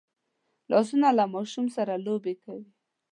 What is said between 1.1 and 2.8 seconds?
له ماشوم سره لوبې کوي